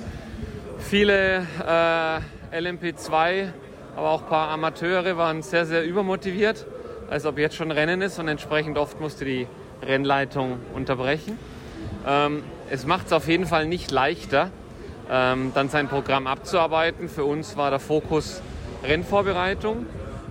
viele 0.80 1.46
äh, 1.66 2.20
LMP2 2.58 3.52
aber 3.98 4.12
auch 4.12 4.22
ein 4.22 4.30
paar 4.30 4.50
Amateure 4.50 5.18
waren 5.18 5.42
sehr, 5.42 5.66
sehr 5.66 5.84
übermotiviert, 5.84 6.68
als 7.10 7.26
ob 7.26 7.40
jetzt 7.40 7.56
schon 7.56 7.72
Rennen 7.72 8.04
ist 8.04 8.20
und 8.20 8.28
entsprechend 8.28 8.78
oft 8.78 9.02
musste 9.02 9.26
die 9.26 9.48
Rennleitung 9.82 10.60
unterbrechen. 10.76 11.40
Ähm, 12.06 12.44
es 12.70 12.86
macht 12.86 13.08
es 13.08 13.14
auf 13.14 13.28
jeden 13.28 13.48
Fall 13.48 13.66
nicht 13.66 13.90
leichter, 13.90 14.52
ähm, 15.10 15.52
dann 15.56 15.70
sein 15.70 15.88
Programm 15.88 16.28
abzuarbeiten. 16.28 17.10
Für 17.10 17.26
uns 17.26 17.58
war 17.58 17.72
der 17.72 17.80
Fokus 17.80 18.44
Rennvorbereitung, 18.84 19.88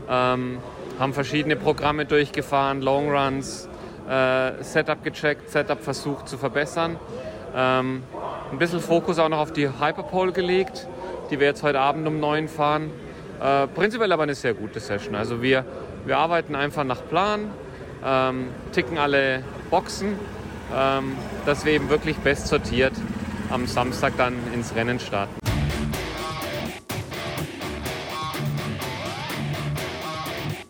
ähm, 0.09 0.59
haben 1.01 1.13
verschiedene 1.13 1.57
Programme 1.57 2.07
durchgefahren, 2.07 2.83
Longruns, 2.83 3.69
äh, 4.09 4.63
Setup 4.63 5.03
gecheckt, 5.03 5.51
Setup 5.51 5.83
versucht 5.83 6.29
zu 6.29 6.39
verbessern. 6.39 7.01
Ähm, 7.53 8.05
ein 8.53 8.59
bisschen 8.59 8.79
Fokus 8.79 9.19
auch 9.19 9.29
noch 9.29 9.39
auf 9.39 9.53
die 9.53 9.69
Hyperpole 9.69 10.31
gelegt, 10.31 10.87
die 11.33 11.41
wir 11.41 11.49
jetzt 11.49 11.65
heute 11.65 11.81
Abend 11.81 12.07
um 12.07 12.21
neun 12.21 12.47
fahren. 12.47 12.93
Äh, 13.41 13.67
prinzipiell 13.69 14.13
aber 14.13 14.23
eine 14.23 14.35
sehr 14.35 14.55
gute 14.55 14.81
Session. 14.81 15.15
Also 15.15 15.43
wir, 15.43 15.65
wir 16.05 16.19
arbeiten 16.19 16.55
einfach 16.55 16.85
nach 16.85 17.07
Plan, 17.09 17.51
ähm, 18.05 18.49
ticken 18.73 18.99
alle 18.99 19.43
Boxen, 19.71 20.19
ähm, 20.75 21.17
dass 21.45 21.65
wir 21.65 21.73
eben 21.73 21.89
wirklich 21.91 22.17
best 22.19 22.49
sortiert 22.49 22.93
am 23.51 23.67
Samstag 23.67 24.15
dann 24.17 24.35
ins 24.53 24.75
Rennen 24.75 24.99
starten. 24.99 25.46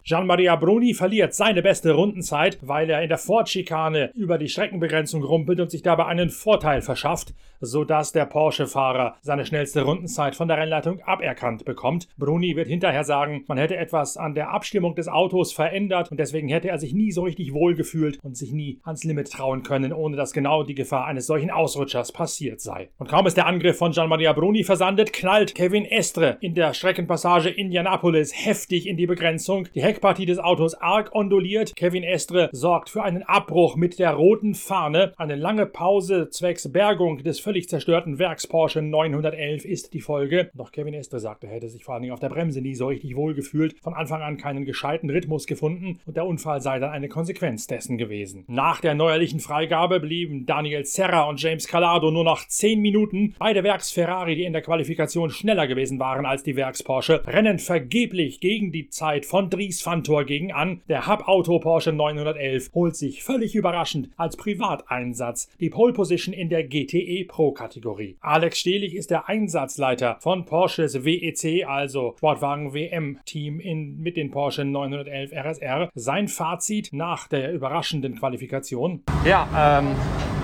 Gian-Maria 0.08 0.54
Bruni 0.54 0.94
verliert 0.94 1.34
seine 1.34 1.62
beste 1.62 1.90
Rundenzeit, 1.90 2.58
weil 2.62 2.88
er 2.88 3.02
in 3.02 3.08
der 3.08 3.18
Ford-Schikane 3.18 4.12
über 4.14 4.38
die 4.38 4.48
Streckenbegrenzung 4.48 5.24
rumpelt 5.24 5.58
und 5.58 5.72
sich 5.72 5.82
dabei 5.82 6.06
einen 6.06 6.30
Vorteil 6.30 6.80
verschafft, 6.80 7.34
sodass 7.60 8.12
der 8.12 8.26
Porsche-Fahrer 8.26 9.16
seine 9.20 9.44
schnellste 9.44 9.82
Rundenzeit 9.82 10.36
von 10.36 10.46
der 10.46 10.58
Rennleitung 10.58 11.00
aberkannt 11.00 11.64
bekommt. 11.64 12.06
Bruni 12.16 12.54
wird 12.54 12.68
hinterher 12.68 13.02
sagen, 13.02 13.42
man 13.48 13.58
hätte 13.58 13.76
etwas 13.76 14.16
an 14.16 14.34
der 14.36 14.50
Abstimmung 14.50 14.94
des 14.94 15.08
Autos 15.08 15.52
verändert 15.52 16.12
und 16.12 16.20
deswegen 16.20 16.48
hätte 16.48 16.68
er 16.68 16.78
sich 16.78 16.92
nie 16.92 17.10
so 17.10 17.22
richtig 17.22 17.52
wohl 17.52 17.74
gefühlt 17.74 18.20
und 18.22 18.36
sich 18.36 18.52
nie 18.52 18.78
ans 18.84 19.02
Limit 19.02 19.32
trauen 19.32 19.64
können, 19.64 19.92
ohne 19.92 20.16
dass 20.16 20.32
genau 20.32 20.62
die 20.62 20.76
Gefahr 20.76 21.06
eines 21.06 21.26
solchen 21.26 21.50
Ausrutschers 21.50 22.12
passiert 22.12 22.60
sei. 22.60 22.90
Und 22.98 23.08
kaum 23.08 23.26
ist 23.26 23.36
der 23.36 23.46
Angriff 23.46 23.78
von 23.78 23.90
Gian-Maria 23.90 24.32
Bruni 24.34 24.62
versandet, 24.62 25.12
knallt 25.12 25.56
Kevin 25.56 25.84
Estre 25.84 26.36
in 26.40 26.54
der 26.54 26.74
Streckenpassage 26.74 27.48
Indianapolis 27.48 28.32
heftig 28.32 28.86
in 28.86 28.96
die 28.96 29.06
Begrenzung. 29.06 29.66
Die 29.74 29.82
Heck 29.82 29.95
Heckpartie 29.96 30.26
des 30.26 30.38
Autos 30.38 30.74
arg 30.74 31.14
onduliert. 31.14 31.74
Kevin 31.74 32.02
Estre 32.02 32.50
sorgt 32.52 32.90
für 32.90 33.02
einen 33.02 33.22
Abbruch 33.22 33.76
mit 33.76 33.98
der 33.98 34.12
roten 34.12 34.54
Fahne. 34.54 35.14
Eine 35.16 35.36
lange 35.36 35.64
Pause 35.64 36.28
zwecks 36.28 36.70
Bergung 36.70 37.22
des 37.24 37.40
völlig 37.40 37.70
zerstörten 37.70 38.18
Werks 38.18 38.46
Porsche 38.46 38.82
911 38.82 39.64
ist 39.64 39.94
die 39.94 40.02
Folge. 40.02 40.50
Doch 40.52 40.70
Kevin 40.70 40.92
Estre 40.92 41.18
sagte, 41.18 41.46
er 41.46 41.54
hätte 41.54 41.70
sich 41.70 41.82
vor 41.82 41.94
allen 41.94 42.02
Dingen 42.02 42.12
auf 42.12 42.20
der 42.20 42.28
Bremse 42.28 42.60
nie 42.60 42.74
so 42.74 42.88
richtig 42.88 43.16
wohl 43.16 43.32
gefühlt, 43.32 43.74
von 43.80 43.94
Anfang 43.94 44.20
an 44.20 44.36
keinen 44.36 44.66
gescheiten 44.66 45.08
Rhythmus 45.08 45.46
gefunden 45.46 45.98
und 46.04 46.14
der 46.14 46.26
Unfall 46.26 46.60
sei 46.60 46.78
dann 46.78 46.90
eine 46.90 47.08
Konsequenz 47.08 47.66
dessen 47.66 47.96
gewesen. 47.96 48.44
Nach 48.48 48.82
der 48.82 48.94
neuerlichen 48.94 49.40
Freigabe 49.40 49.98
blieben 49.98 50.44
Daniel 50.44 50.84
Serra 50.84 51.22
und 51.22 51.40
James 51.40 51.66
Calado 51.68 52.10
nur 52.10 52.24
noch 52.24 52.46
10 52.46 52.82
Minuten. 52.82 53.34
Beide 53.38 53.64
Werks 53.64 53.92
Ferrari, 53.92 54.34
die 54.34 54.44
in 54.44 54.52
der 54.52 54.60
Qualifikation 54.60 55.30
schneller 55.30 55.66
gewesen 55.66 55.98
waren 55.98 56.26
als 56.26 56.42
die 56.42 56.54
Werks 56.54 56.82
Porsche, 56.82 57.22
rennen 57.26 57.58
vergeblich 57.58 58.40
gegen 58.40 58.72
die 58.72 58.90
Zeit 58.90 59.24
von 59.24 59.48
Dries 59.48 59.85
Fantor 59.86 60.24
gegen 60.24 60.50
an. 60.50 60.80
Der 60.88 61.06
Hub-Auto 61.06 61.60
Porsche 61.60 61.92
911 61.92 62.72
holt 62.74 62.96
sich 62.96 63.22
völlig 63.22 63.54
überraschend 63.54 64.10
als 64.16 64.36
Privateinsatz 64.36 65.48
die 65.60 65.70
Pole 65.70 65.92
Position 65.92 66.34
in 66.34 66.48
der 66.48 66.64
GTE 66.64 67.24
Pro 67.28 67.52
Kategorie. 67.52 68.16
Alex 68.20 68.58
Stehlich 68.58 68.96
ist 68.96 69.12
der 69.12 69.28
Einsatzleiter 69.28 70.16
von 70.18 70.44
Porsches 70.44 71.04
WEC, 71.04 71.68
also 71.68 72.16
Sportwagen 72.18 72.74
WM 72.74 73.20
Team 73.26 73.60
in, 73.60 74.00
mit 74.00 74.16
den 74.16 74.32
Porsche 74.32 74.64
911 74.64 75.30
RSR. 75.32 75.88
Sein 75.94 76.26
Fazit 76.26 76.88
nach 76.90 77.28
der 77.28 77.52
überraschenden 77.52 78.18
Qualifikation. 78.18 79.04
Ja, 79.24 79.78
ähm, 79.78 79.94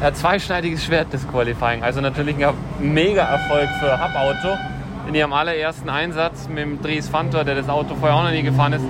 ein 0.00 0.14
zweischneidiges 0.14 0.84
Schwert 0.84 1.12
des 1.12 1.26
Qualifying. 1.26 1.82
Also 1.82 2.00
natürlich 2.00 2.36
ein 2.46 2.54
mega 2.78 3.24
Erfolg 3.24 3.68
für 3.80 4.00
Hub 4.00 4.14
Auto 4.14 4.56
in 5.08 5.14
ihrem 5.14 5.32
allerersten 5.32 5.88
Einsatz 5.88 6.48
mit 6.48 6.58
dem 6.58 6.80
Dries 6.80 7.08
Fantor, 7.08 7.44
der 7.44 7.56
das 7.56 7.68
Auto 7.68 7.94
vorher 7.94 8.16
auch 8.16 8.24
noch 8.24 8.30
nie 8.30 8.42
gefahren 8.42 8.72
ist, 8.74 8.84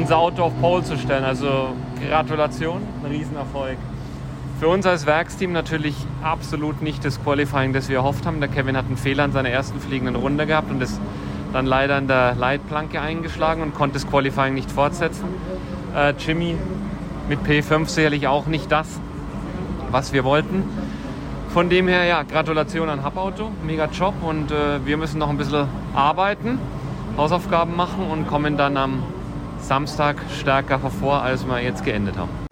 unser 0.00 0.16
Auto 0.16 0.44
auf 0.44 0.58
Pole 0.60 0.82
zu 0.82 0.96
stellen. 0.96 1.24
Also 1.24 1.74
Gratulation, 2.08 2.80
ein 3.04 3.10
Riesenerfolg. 3.10 3.76
Für 4.58 4.68
uns 4.68 4.86
als 4.86 5.04
Werksteam 5.04 5.52
natürlich 5.52 5.94
absolut 6.22 6.80
nicht 6.80 7.04
das 7.04 7.22
Qualifying, 7.22 7.74
das 7.74 7.88
wir 7.90 7.96
erhofft 7.96 8.24
haben. 8.24 8.40
Der 8.40 8.48
Kevin 8.48 8.76
hat 8.76 8.86
einen 8.86 8.96
Fehler 8.96 9.26
in 9.26 9.32
seiner 9.32 9.50
ersten 9.50 9.78
fliegenden 9.78 10.16
Runde 10.16 10.46
gehabt 10.46 10.70
und 10.70 10.82
ist 10.82 10.98
dann 11.52 11.66
leider 11.66 11.98
in 11.98 12.08
der 12.08 12.34
Leitplanke 12.34 13.00
eingeschlagen 13.00 13.62
und 13.62 13.74
konnte 13.74 13.94
das 13.94 14.08
Qualifying 14.08 14.54
nicht 14.54 14.70
fortsetzen. 14.70 15.24
Äh, 15.94 16.14
Jimmy 16.18 16.56
mit 17.28 17.40
P5 17.40 17.86
sicherlich 17.86 18.26
auch 18.26 18.46
nicht 18.46 18.72
das, 18.72 19.00
was 19.90 20.14
wir 20.14 20.24
wollten. 20.24 20.64
Von 21.52 21.68
dem 21.68 21.88
her, 21.88 22.04
ja, 22.04 22.22
Gratulation 22.22 22.88
an 22.88 23.04
Hubauto, 23.04 23.50
mega 23.66 23.86
Job 23.86 24.14
und 24.22 24.50
äh, 24.50 24.84
wir 24.86 24.96
müssen 24.96 25.18
noch 25.18 25.28
ein 25.28 25.36
bisschen 25.36 25.66
arbeiten, 25.94 26.58
Hausaufgaben 27.18 27.76
machen 27.76 28.06
und 28.10 28.28
kommen 28.28 28.56
dann 28.56 28.76
am 28.76 29.02
Samstag 29.62 30.16
stärker 30.38 30.82
hervor, 30.82 31.22
als 31.22 31.46
wir 31.46 31.60
jetzt 31.60 31.84
geendet 31.84 32.16
haben. 32.16 32.49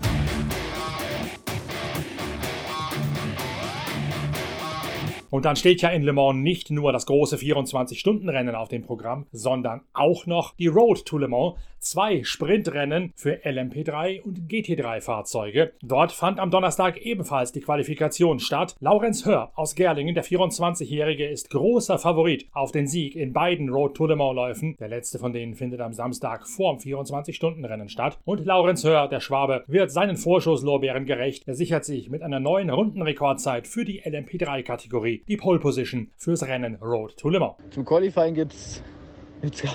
Und 5.39 5.45
dann 5.45 5.55
steht 5.55 5.83
ja 5.83 5.91
in 5.91 6.03
Le 6.03 6.13
Mans 6.13 6.37
nicht 6.37 6.73
nur 6.73 6.91
das 6.91 7.07
große 7.07 7.37
24-Stunden-Rennen 7.37 8.57
auf 8.57 8.67
dem 8.67 8.83
Programm, 8.83 9.27
sondern 9.31 9.83
auch 9.93 10.27
noch 10.27 10.57
die 10.57 10.67
Road 10.67 11.07
to 11.07 11.17
Le 11.17 11.29
Mans, 11.29 11.55
zwei 11.79 12.25
Sprintrennen 12.25 13.13
für 13.15 13.37
LMP3 13.45 14.23
und 14.23 14.49
GT3-Fahrzeuge. 14.49 15.75
Dort 15.81 16.11
fand 16.11 16.41
am 16.41 16.51
Donnerstag 16.51 16.97
ebenfalls 16.99 17.53
die 17.53 17.61
Qualifikation 17.61 18.41
statt. 18.41 18.75
Laurenz 18.81 19.27
Hör 19.27 19.53
aus 19.55 19.77
Gerlingen, 19.77 20.17
der 20.17 20.25
24-Jährige, 20.25 21.29
ist 21.29 21.51
großer 21.51 21.99
Favorit 21.99 22.47
auf 22.53 22.73
den 22.73 22.89
Sieg 22.89 23.15
in 23.15 23.33
beiden 23.33 23.69
Road 23.69 23.97
to 23.97 24.07
Le 24.07 24.17
Mans-Läufen. 24.17 24.77
Der 24.81 24.89
letzte 24.89 25.21
von 25.21 25.33
denen 25.33 25.55
findet 25.55 25.81
am 25.81 25.93
Samstag 25.93 26.49
vorm 26.49 26.79
24-Stunden-Rennen 26.79 27.89
statt. 27.89 28.19
Und 28.25 28.45
Laurenz 28.45 28.83
Hör, 28.83 29.07
der 29.07 29.21
Schwabe, 29.21 29.63
wird 29.69 29.93
seinen 29.93 30.17
Vorschusslorbeeren 30.17 31.07
gerecht. 31.07 31.47
Er 31.47 31.55
sichert 31.55 31.85
sich 31.85 32.11
mit 32.11 32.23
einer 32.23 32.41
neuen 32.41 32.71
Rundenrekordzeit 32.71 33.69
für 33.69 33.85
die 33.85 34.03
LMP3-Kategorie 34.03 35.23
die 35.29 35.37
Pole 35.37 35.59
Position 35.59 36.11
fürs 36.17 36.43
Rennen 36.43 36.77
Road 36.77 37.17
to 37.17 37.29
Le 37.29 37.39
Mans. 37.39 37.55
Zum 37.71 37.85
Qualifying 37.85 38.35
gibt 38.35 38.55
es 38.55 38.83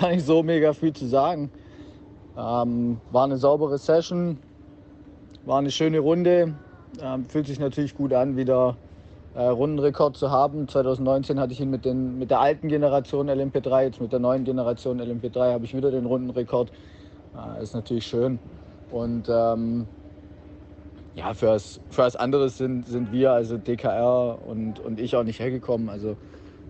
gar 0.00 0.10
nicht 0.10 0.26
so 0.26 0.42
mega 0.42 0.72
viel 0.72 0.92
zu 0.92 1.06
sagen. 1.06 1.50
Ähm, 2.36 3.00
war 3.12 3.24
eine 3.24 3.36
saubere 3.36 3.78
Session, 3.78 4.38
war 5.46 5.58
eine 5.58 5.70
schöne 5.70 6.00
Runde. 6.00 6.54
Ähm, 7.00 7.24
fühlt 7.26 7.46
sich 7.46 7.58
natürlich 7.58 7.94
gut 7.94 8.12
an, 8.12 8.36
wieder 8.36 8.76
äh, 9.34 9.42
Rundenrekord 9.42 10.16
zu 10.16 10.30
haben. 10.30 10.68
2019 10.68 11.40
hatte 11.40 11.52
ich 11.52 11.60
ihn 11.60 11.70
mit, 11.70 11.84
den, 11.84 12.18
mit 12.18 12.30
der 12.30 12.40
alten 12.40 12.68
Generation 12.68 13.28
LMP3, 13.28 13.84
jetzt 13.84 14.00
mit 14.00 14.12
der 14.12 14.20
neuen 14.20 14.44
Generation 14.44 15.00
LMP3 15.00 15.52
habe 15.52 15.64
ich 15.64 15.74
wieder 15.74 15.90
den 15.90 16.06
Rundenrekord. 16.06 16.70
Äh, 17.36 17.62
ist 17.62 17.74
natürlich 17.74 18.06
schön. 18.06 18.38
Und 18.90 19.28
ähm, 19.28 19.86
ja, 21.16 21.32
für 21.34 21.48
was, 21.48 21.80
für 21.90 22.02
was 22.02 22.16
anderes 22.16 22.58
sind, 22.58 22.86
sind 22.88 23.12
wir, 23.12 23.32
also 23.32 23.56
DKR 23.56 24.38
und, 24.46 24.80
und 24.80 24.98
ich 24.98 25.14
auch 25.16 25.22
nicht 25.22 25.38
hergekommen. 25.38 25.88
Also 25.88 26.16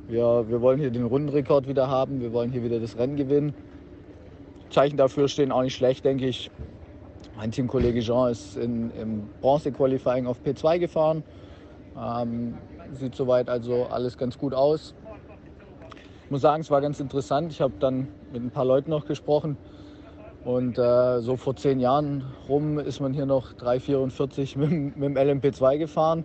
wir, 0.07 0.45
wir 0.49 0.61
wollen 0.61 0.79
hier 0.79 0.91
den 0.91 1.05
Rundenrekord 1.05 1.67
wieder 1.67 1.89
haben, 1.89 2.21
wir 2.21 2.33
wollen 2.33 2.53
hier 2.53 2.63
wieder 2.63 2.79
das 2.79 2.99
Rennen 2.99 3.17
gewinnen. 3.17 3.55
Zeichen 4.71 4.97
dafür 4.97 5.29
stehen 5.29 5.53
auch 5.53 5.63
nicht 5.63 5.75
schlecht, 5.75 6.05
denke 6.05 6.27
ich. 6.27 6.51
Mein 7.37 7.51
Teamkollege 7.51 8.01
Jean 8.01 8.31
ist 8.31 8.57
in, 8.57 8.91
im 8.93 9.29
Bronze-Qualifying 9.41 10.27
auf 10.27 10.39
P2 10.45 10.79
gefahren. 10.79 11.25
Ähm, 11.97 12.55
sieht 12.93 13.15
soweit 13.15 13.49
also 13.49 13.87
alles 13.87 14.19
ganz 14.19 14.39
gut 14.39 14.53
aus. 14.53 14.95
Ich 16.25 16.31
muss 16.31 16.43
sagen, 16.43 16.61
es 16.61 16.71
war 16.71 16.81
ganz 16.81 17.01
interessant. 17.01 17.51
Ich 17.51 17.61
habe 17.61 17.75
dann 17.81 18.09
mit 18.33 18.43
ein 18.43 18.51
paar 18.51 18.65
Leuten 18.65 18.91
noch 18.91 19.07
gesprochen. 19.07 19.57
Und 20.45 20.79
äh, 20.79 21.21
so 21.21 21.37
vor 21.37 21.57
zehn 21.57 21.81
Jahren 21.81 22.23
rum 22.49 22.79
ist 22.79 23.01
man 23.01 23.15
hier 23.15 23.25
noch 23.25 23.55
344 23.55 24.57
mit, 24.57 24.97
mit 24.97 25.03
dem 25.03 25.15
LMP2 25.17 25.79
gefahren. 25.79 26.25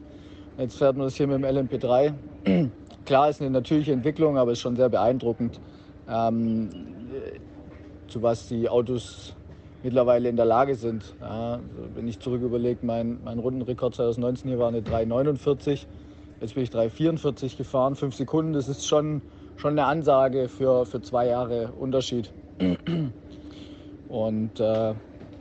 Jetzt 0.58 0.78
fährt 0.78 0.98
man 0.98 1.08
das 1.08 1.16
hier 1.16 1.28
mit 1.28 1.38
dem 1.38 1.46
LMP3. 1.46 2.14
Klar 3.06 3.30
ist 3.30 3.42
eine 3.42 3.50
natürliche 3.50 3.94
Entwicklung, 3.94 4.38
aber 4.38 4.52
ist 4.52 4.60
schon 4.60 4.76
sehr 4.76 4.90
beeindruckend, 4.90 5.62
ähm, 6.10 6.70
zu 8.08 8.22
was 8.22 8.50
die 8.50 8.68
Autos 8.68 9.36
mittlerweile 9.84 10.28
in 10.28 10.36
der 10.36 10.46
Lage 10.46 10.76
sind. 10.76 11.16
Ja, 11.22 11.54
also 11.54 11.64
wenn 11.96 12.08
ich 12.08 12.20
zurück 12.20 12.42
überlege, 12.42 12.86
mein, 12.86 13.20
mein 13.24 13.40
Rundenrekord 13.40 13.96
2019 13.96 14.50
hier 14.50 14.60
war 14.60 14.68
eine 14.68 14.82
349. 14.82 15.88
Jetzt 16.42 16.56
bin 16.56 16.64
ich 16.64 16.70
344 16.72 17.58
gefahren, 17.58 17.96
fünf 17.96 18.16
Sekunden. 18.16 18.52
Das 18.52 18.68
ist 18.68 18.86
schon, 18.86 19.22
schon 19.56 19.72
eine 19.72 19.86
Ansage 19.86 20.50
für, 20.50 20.86
für 20.86 21.02
zwei 21.02 21.28
Jahre 21.28 21.72
Unterschied. 21.80 22.34
Und 24.10 24.60
äh, 24.60 24.96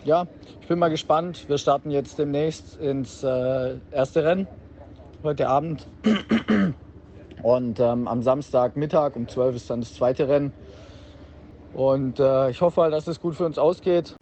ja, 0.04 0.26
ich 0.60 0.68
bin 0.68 0.78
mal 0.78 0.90
gespannt. 0.90 1.48
Wir 1.48 1.58
starten 1.58 1.90
jetzt 1.90 2.18
demnächst 2.18 2.76
ins 2.76 3.25
äh, 3.25 3.76
erste 3.90 4.25
Rennen 4.25 4.46
heute 5.22 5.48
Abend. 5.48 5.87
Und 7.42 7.80
ähm, 7.80 8.08
am 8.08 8.22
Samstagmittag 8.22 9.16
um 9.16 9.26
12 9.26 9.56
ist 9.56 9.70
dann 9.70 9.80
das 9.80 9.94
zweite 9.94 10.28
Rennen. 10.28 10.52
Und 11.72 12.20
äh, 12.20 12.50
ich 12.50 12.60
hoffe, 12.60 12.88
dass 12.90 13.06
es 13.06 13.20
gut 13.20 13.37
für 13.37 13.46
uns 13.46 13.58
ausgeht. 13.58 14.14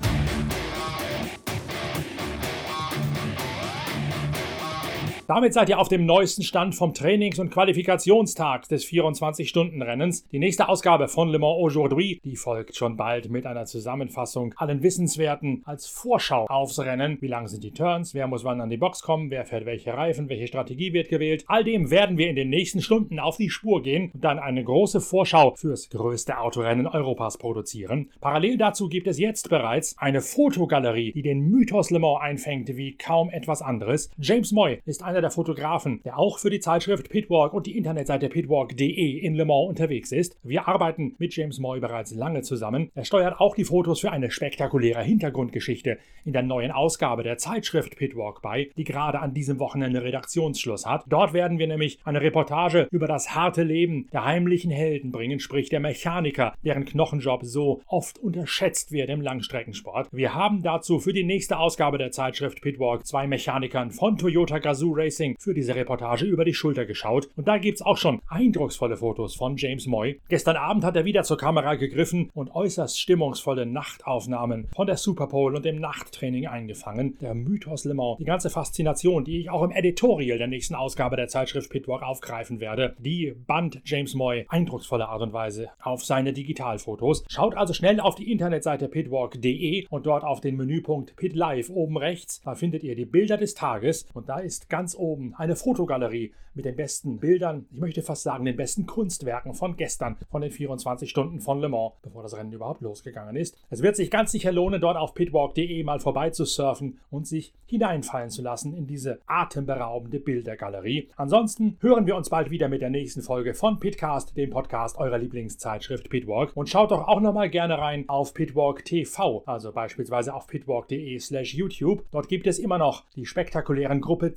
Damit 5.28 5.54
seid 5.54 5.68
ihr 5.68 5.80
auf 5.80 5.88
dem 5.88 6.06
neuesten 6.06 6.44
Stand 6.44 6.76
vom 6.76 6.94
Trainings- 6.94 7.40
und 7.40 7.50
Qualifikationstag 7.50 8.68
des 8.68 8.86
24-Stunden-Rennens. 8.86 10.28
Die 10.28 10.38
nächste 10.38 10.68
Ausgabe 10.68 11.08
von 11.08 11.30
Le 11.30 11.40
Mans 11.40 11.58
Aujourd'hui, 11.58 12.20
die 12.22 12.36
folgt 12.36 12.76
schon 12.76 12.96
bald 12.96 13.28
mit 13.28 13.44
einer 13.44 13.64
Zusammenfassung 13.64 14.54
allen 14.56 14.84
Wissenswerten 14.84 15.62
als 15.64 15.88
Vorschau 15.88 16.46
aufs 16.46 16.78
Rennen. 16.78 17.18
Wie 17.20 17.26
lang 17.26 17.48
sind 17.48 17.64
die 17.64 17.72
Turns? 17.72 18.14
Wer 18.14 18.28
muss 18.28 18.44
wann 18.44 18.60
an 18.60 18.70
die 18.70 18.76
Box 18.76 19.02
kommen? 19.02 19.32
Wer 19.32 19.44
fährt 19.44 19.66
welche 19.66 19.94
Reifen? 19.94 20.28
Welche 20.28 20.46
Strategie 20.46 20.92
wird 20.92 21.08
gewählt? 21.08 21.42
All 21.48 21.64
dem 21.64 21.90
werden 21.90 22.18
wir 22.18 22.30
in 22.30 22.36
den 22.36 22.48
nächsten 22.48 22.80
Stunden 22.80 23.18
auf 23.18 23.36
die 23.36 23.50
Spur 23.50 23.82
gehen 23.82 24.12
und 24.14 24.22
dann 24.22 24.38
eine 24.38 24.62
große 24.62 25.00
Vorschau 25.00 25.56
fürs 25.56 25.90
größte 25.90 26.38
Autorennen 26.38 26.86
Europas 26.86 27.36
produzieren. 27.36 28.10
Parallel 28.20 28.58
dazu 28.58 28.88
gibt 28.88 29.08
es 29.08 29.18
jetzt 29.18 29.50
bereits 29.50 29.98
eine 29.98 30.20
Fotogalerie, 30.20 31.10
die 31.14 31.22
den 31.22 31.40
Mythos 31.40 31.90
Le 31.90 31.98
Mans 31.98 32.20
einfängt 32.22 32.68
wie 32.76 32.96
kaum 32.96 33.28
etwas 33.30 33.60
anderes. 33.60 34.08
James 34.18 34.52
Moy 34.52 34.78
ist 34.84 35.02
einer 35.02 35.15
der 35.20 35.30
Fotografen, 35.30 36.00
der 36.04 36.18
auch 36.18 36.38
für 36.38 36.50
die 36.50 36.60
Zeitschrift 36.60 37.08
Pitwalk 37.08 37.52
und 37.52 37.66
die 37.66 37.76
Internetseite 37.76 38.28
pitwalk.de 38.28 39.18
in 39.18 39.34
Le 39.34 39.44
Mans 39.44 39.68
unterwegs 39.68 40.12
ist. 40.12 40.38
Wir 40.42 40.68
arbeiten 40.68 41.14
mit 41.18 41.34
James 41.34 41.58
Moy 41.58 41.80
bereits 41.80 42.14
lange 42.14 42.42
zusammen. 42.42 42.90
Er 42.94 43.04
steuert 43.04 43.40
auch 43.40 43.54
die 43.54 43.64
Fotos 43.64 44.00
für 44.00 44.12
eine 44.12 44.30
spektakuläre 44.30 45.02
Hintergrundgeschichte 45.02 45.98
in 46.24 46.32
der 46.32 46.42
neuen 46.42 46.70
Ausgabe 46.70 47.22
der 47.22 47.38
Zeitschrift 47.38 47.96
Pitwalk 47.96 48.42
bei, 48.42 48.70
die 48.76 48.84
gerade 48.84 49.20
an 49.20 49.34
diesem 49.34 49.58
Wochenende 49.58 50.02
Redaktionsschluss 50.02 50.86
hat. 50.86 51.04
Dort 51.08 51.32
werden 51.32 51.58
wir 51.58 51.66
nämlich 51.66 51.98
eine 52.04 52.20
Reportage 52.20 52.88
über 52.90 53.06
das 53.06 53.34
harte 53.34 53.62
Leben 53.62 54.08
der 54.12 54.24
heimlichen 54.24 54.70
Helden 54.70 55.12
bringen, 55.12 55.40
sprich 55.40 55.68
der 55.68 55.80
Mechaniker, 55.80 56.54
deren 56.64 56.84
Knochenjob 56.84 57.44
so 57.44 57.80
oft 57.86 58.18
unterschätzt 58.18 58.92
wird 58.92 59.08
im 59.08 59.20
Langstreckensport. 59.20 60.08
Wir 60.12 60.34
haben 60.34 60.62
dazu 60.62 60.98
für 60.98 61.12
die 61.12 61.24
nächste 61.24 61.58
Ausgabe 61.58 61.98
der 61.98 62.10
Zeitschrift 62.10 62.60
Pitwalk 62.60 63.06
zwei 63.06 63.26
Mechanikern 63.26 63.90
von 63.90 64.18
Toyota 64.18 64.58
Gazoo 64.58 64.92
Racing 64.94 65.05
für 65.38 65.54
diese 65.54 65.74
Reportage 65.74 66.24
über 66.24 66.44
die 66.44 66.54
Schulter 66.54 66.86
geschaut 66.86 67.28
und 67.36 67.48
da 67.48 67.58
gibt's 67.58 67.82
auch 67.82 67.96
schon 67.96 68.20
eindrucksvolle 68.28 68.96
Fotos 68.96 69.34
von 69.34 69.56
James 69.56 69.86
Moy. 69.86 70.20
Gestern 70.28 70.56
Abend 70.56 70.84
hat 70.84 70.96
er 70.96 71.04
wieder 71.04 71.22
zur 71.22 71.36
Kamera 71.36 71.74
gegriffen 71.74 72.30
und 72.34 72.54
äußerst 72.54 73.00
stimmungsvolle 73.00 73.66
Nachtaufnahmen 73.66 74.68
von 74.74 74.86
der 74.86 74.96
Super 74.96 75.26
Bowl 75.26 75.54
und 75.54 75.64
dem 75.64 75.80
Nachttraining 75.80 76.46
eingefangen. 76.46 77.18
Der 77.20 77.34
Mythos 77.34 77.84
Le 77.84 77.94
Mans, 77.94 78.18
die 78.18 78.24
ganze 78.24 78.50
Faszination, 78.50 79.24
die 79.24 79.40
ich 79.40 79.50
auch 79.50 79.62
im 79.62 79.70
Editorial 79.70 80.38
der 80.38 80.46
nächsten 80.46 80.74
Ausgabe 80.74 81.16
der 81.16 81.28
Zeitschrift 81.28 81.70
Pitwalk 81.70 82.02
aufgreifen 82.02 82.60
werde, 82.60 82.96
die 82.98 83.34
band 83.46 83.80
James 83.84 84.14
Moy 84.14 84.46
eindrucksvolle 84.48 85.08
Art 85.08 85.22
und 85.22 85.32
Weise 85.32 85.70
auf 85.80 86.04
seine 86.04 86.32
Digitalfotos. 86.32 87.24
Schaut 87.28 87.56
also 87.56 87.72
schnell 87.72 88.00
auf 88.00 88.14
die 88.14 88.30
Internetseite 88.30 88.88
pitwalk.de 88.88 89.86
und 89.90 90.06
dort 90.06 90.24
auf 90.24 90.40
den 90.40 90.56
Menüpunkt 90.56 91.16
Pit 91.16 91.34
Live 91.34 91.70
oben 91.70 91.96
rechts. 91.96 92.40
Da 92.42 92.54
findet 92.54 92.82
ihr 92.82 92.96
die 92.96 93.04
Bilder 93.04 93.36
des 93.36 93.54
Tages 93.54 94.06
und 94.14 94.28
da 94.28 94.38
ist 94.38 94.68
ganz 94.68 94.95
oben 94.96 95.34
eine 95.36 95.56
Fotogalerie 95.56 96.32
mit 96.56 96.64
den 96.64 96.74
besten 96.74 97.18
Bildern, 97.18 97.66
ich 97.70 97.80
möchte 97.80 98.02
fast 98.02 98.22
sagen, 98.22 98.44
den 98.44 98.56
besten 98.56 98.86
Kunstwerken 98.86 99.54
von 99.54 99.76
gestern, 99.76 100.16
von 100.30 100.40
den 100.40 100.50
24 100.50 101.08
Stunden 101.08 101.40
von 101.40 101.60
Le 101.60 101.68
Mans, 101.68 101.92
bevor 102.02 102.22
das 102.22 102.36
Rennen 102.36 102.52
überhaupt 102.52 102.80
losgegangen 102.80 103.36
ist. 103.36 103.56
Es 103.68 103.82
wird 103.82 103.94
sich 103.94 104.10
ganz 104.10 104.32
sicher 104.32 104.52
lohnen, 104.52 104.80
dort 104.80 104.96
auf 104.96 105.14
pitwalk.de 105.14 105.84
mal 105.84 106.00
vorbeizusurfen 106.00 106.98
und 107.10 107.26
sich 107.26 107.52
hineinfallen 107.66 108.30
zu 108.30 108.42
lassen 108.42 108.72
in 108.72 108.86
diese 108.86 109.20
atemberaubende 109.26 110.18
Bildergalerie. 110.18 111.08
Ansonsten 111.16 111.76
hören 111.80 112.06
wir 112.06 112.16
uns 112.16 112.30
bald 112.30 112.50
wieder 112.50 112.68
mit 112.68 112.80
der 112.80 112.90
nächsten 112.90 113.22
Folge 113.22 113.54
von 113.54 113.78
Pitcast, 113.78 114.36
dem 114.36 114.50
Podcast 114.50 114.96
eurer 114.98 115.18
Lieblingszeitschrift 115.18 116.08
Pitwalk. 116.08 116.52
Und 116.56 116.70
schaut 116.70 116.90
doch 116.90 117.06
auch 117.06 117.20
nochmal 117.20 117.50
gerne 117.50 117.78
rein 117.78 118.08
auf 118.08 118.32
Pitwalk 118.32 118.84
TV, 118.84 119.42
also 119.44 119.72
beispielsweise 119.72 120.32
auf 120.32 120.46
pitwalk.de 120.46 121.18
slash 121.18 121.54
YouTube. 121.54 122.04
Dort 122.12 122.28
gibt 122.28 122.46
es 122.46 122.58
immer 122.58 122.78
noch 122.78 123.04
die 123.14 123.26
spektakulären 123.26 124.00
Gruppe 124.00 124.34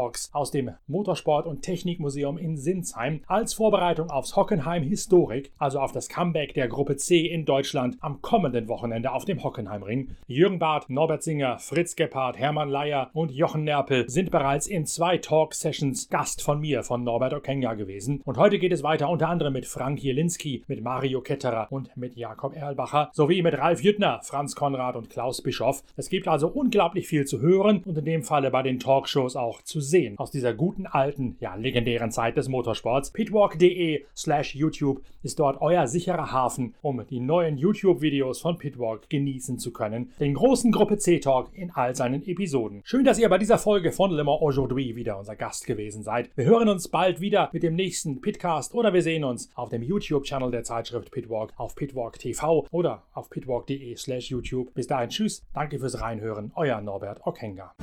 C-Talks 0.00 0.30
aus 0.32 0.50
dem 0.50 0.70
Motorsport- 0.88 1.46
und 1.46 1.62
Technikmuseum 1.62 2.38
in 2.38 2.56
Sinsheim 2.56 3.22
als 3.26 3.54
Vorbereitung 3.54 4.10
aufs 4.10 4.34
Hockenheim 4.36 4.82
Historik, 4.82 5.52
also 5.58 5.80
auf 5.80 5.92
das 5.92 6.08
Comeback 6.08 6.54
der 6.54 6.68
Gruppe 6.68 6.96
C 6.96 7.26
in 7.26 7.44
Deutschland 7.44 7.98
am 8.00 8.22
kommenden 8.22 8.68
Wochenende 8.68 9.12
auf 9.12 9.24
dem 9.24 9.42
Hockenheimring. 9.42 10.16
Jürgen 10.26 10.58
Barth, 10.58 10.88
Norbert 10.88 11.22
Singer, 11.22 11.58
Fritz 11.58 11.96
Gebhardt, 11.96 12.38
Hermann 12.38 12.70
Leier 12.70 13.10
und 13.12 13.30
Jochen 13.30 13.64
Nerpel 13.64 14.08
sind 14.08 14.30
bereits 14.30 14.66
in 14.66 14.86
zwei 14.86 15.18
Talk-Sessions 15.18 16.08
Gast 16.08 16.42
von 16.42 16.60
mir, 16.60 16.82
von 16.82 17.04
Norbert 17.04 17.34
Okenga 17.34 17.74
gewesen. 17.74 18.22
Und 18.24 18.38
heute 18.38 18.58
geht 18.58 18.72
es 18.72 18.82
weiter 18.82 19.10
unter 19.10 19.28
anderem 19.28 19.52
mit 19.52 19.66
Frank 19.66 20.02
Jelinski, 20.02 20.64
mit 20.66 20.82
Mario 20.82 21.20
Ketterer 21.20 21.68
und 21.70 21.94
mit 21.96 22.16
Jakob 22.16 22.56
Erlbacher 22.56 23.10
sowie 23.12 23.42
mit 23.42 23.58
Ralf 23.58 23.82
Jüttner, 23.82 24.20
Franz 24.22 24.54
Konrad 24.54 24.96
und 24.96 25.10
Klaus 25.10 25.42
Bischoff. 25.42 25.82
Es 25.96 26.08
gibt 26.08 26.26
also 26.26 26.48
unglaublich 26.48 27.06
viel 27.06 27.26
zu 27.26 27.40
hören 27.40 27.82
und 27.84 27.98
in 27.98 28.04
dem 28.04 28.22
Falle 28.22 28.50
bei 28.50 28.62
den 28.62 28.78
Talkshows 28.78 29.36
auch 29.36 29.62
zu 29.62 29.80
sehen. 29.80 29.89
Aus 30.18 30.30
dieser 30.30 30.54
guten 30.54 30.86
alten, 30.86 31.36
ja 31.40 31.54
legendären 31.54 32.10
Zeit 32.10 32.36
des 32.36 32.48
Motorsports. 32.48 33.10
pitwalk.de 33.10 34.04
slash 34.16 34.54
YouTube 34.54 35.02
ist 35.22 35.38
dort 35.38 35.60
euer 35.60 35.86
sicherer 35.86 36.32
Hafen, 36.32 36.74
um 36.82 37.04
die 37.08 37.20
neuen 37.20 37.58
YouTube-Videos 37.58 38.40
von 38.40 38.58
Pitwalk 38.58 39.08
genießen 39.10 39.58
zu 39.58 39.72
können. 39.72 40.12
Den 40.20 40.34
großen 40.34 40.72
Gruppe 40.72 40.98
C-Talk 40.98 41.50
in 41.54 41.70
all 41.72 41.94
seinen 41.94 42.26
Episoden. 42.26 42.82
Schön, 42.84 43.04
dass 43.04 43.18
ihr 43.18 43.28
bei 43.28 43.38
dieser 43.38 43.58
Folge 43.58 43.92
von 43.92 44.10
Le 44.10 44.24
Mans 44.24 44.40
Aujourd'hui 44.40 44.96
wieder 44.96 45.18
unser 45.18 45.36
Gast 45.36 45.66
gewesen 45.66 46.02
seid. 46.02 46.30
Wir 46.36 46.44
hören 46.44 46.68
uns 46.68 46.88
bald 46.88 47.20
wieder 47.20 47.50
mit 47.52 47.62
dem 47.62 47.74
nächsten 47.74 48.20
Pitcast 48.20 48.74
oder 48.74 48.92
wir 48.92 49.02
sehen 49.02 49.24
uns 49.24 49.50
auf 49.54 49.68
dem 49.68 49.82
YouTube-Channel 49.82 50.50
der 50.50 50.64
Zeitschrift 50.64 51.10
Pitwalk, 51.10 51.52
auf 51.56 51.74
Pitwalk 51.74 52.18
TV 52.18 52.66
oder 52.70 53.02
auf 53.12 53.30
pitwalk.de 53.30 53.96
slash 53.96 54.30
YouTube. 54.30 54.72
Bis 54.74 54.86
dahin, 54.86 55.10
tschüss, 55.10 55.42
danke 55.52 55.78
fürs 55.78 56.00
Reinhören, 56.00 56.52
euer 56.54 56.80
Norbert 56.80 57.26
Okenga. 57.26 57.74